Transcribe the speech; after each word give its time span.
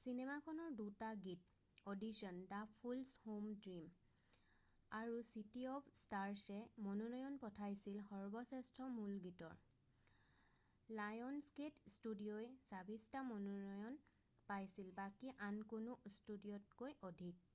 চিনেমাখনৰ 0.00 0.72
২ 0.78 0.90
টা 1.02 1.06
গীত 1.26 1.84
audition 1.90 2.40
the 2.48 2.58
fools 2.78 3.20
who 3.28 3.36
dream 3.66 3.86
আৰু 4.98 5.22
চিটী 5.28 5.62
অৱ 5.76 5.86
স্টাৰছে 6.00 6.58
মনোনয়ন 6.88 7.38
পাইছিল 7.60 7.96
সৰ্বশ্ৰেষ্ঠ 8.10 8.88
মূল 8.96 9.16
গীতৰ। 9.28 9.56
লায়নছগেট 10.98 11.80
ষ্টুডিঅʼই 11.94 12.50
২৬টা 12.72 13.22
মনোনয়ন 13.30 13.96
পাইছিল– 14.52 14.92
বাকী 15.00 15.32
আন 15.48 15.64
কোনো 15.74 15.96
ষ্টুডিঅʼতকৈ 16.18 16.98
অধিক। 17.12 17.48